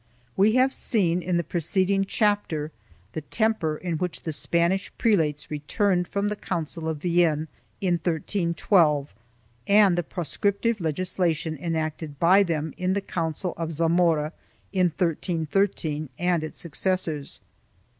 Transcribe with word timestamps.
3 0.35 0.49
We 0.49 0.55
have 0.55 0.73
seen, 0.73 1.21
in 1.21 1.37
the 1.37 1.43
preceding 1.43 2.05
chapter, 2.05 2.71
the 3.13 3.21
temper 3.21 3.77
in 3.77 3.99
which 3.99 4.23
the 4.23 4.33
Spanish 4.33 4.91
prelates 4.97 5.51
returned 5.51 6.07
from 6.07 6.27
the 6.27 6.35
Council 6.35 6.81
^ 6.83 6.87
of 6.87 6.97
Vienne 6.97 7.47
in 7.81 7.99
1312 8.03 9.13
and 9.67 9.95
the 9.95 10.01
prescriptive 10.01 10.79
legislation 10.81 11.55
enacted 11.55 12.19
by 12.19 12.41
them 12.41 12.73
in 12.77 12.93
the 12.93 13.01
Council 13.01 13.53
of 13.57 13.71
Zamora 13.73 14.33
in 14.73 14.87
1313 14.87 16.09
and 16.17 16.43
its 16.43 16.57
successors. 16.59 17.39